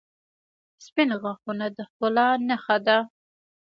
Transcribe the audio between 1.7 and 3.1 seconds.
د ښکلا نښه ده.